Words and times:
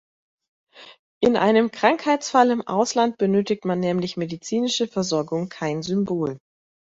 In 1.21 1.37
einem 1.37 1.69
Krankheitsfall 1.69 2.49
im 2.49 2.67
Ausland 2.67 3.19
benötigt 3.19 3.65
man 3.65 3.77
nämlich 3.79 4.17
medizinische 4.17 4.87
Versorgung, 4.87 5.47
kein 5.47 5.83
Symbol. 5.83 6.39